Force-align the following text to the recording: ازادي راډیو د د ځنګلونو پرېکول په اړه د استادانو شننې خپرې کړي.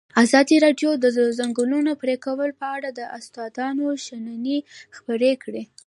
ازادي 0.23 0.55
راډیو 0.65 0.91
د 0.99 1.05
د 1.15 1.19
ځنګلونو 1.39 1.91
پرېکول 2.01 2.49
په 2.59 2.67
اړه 2.75 2.89
د 2.93 3.01
استادانو 3.17 3.87
شننې 4.05 4.57
خپرې 4.95 5.31
کړي. 5.43 5.63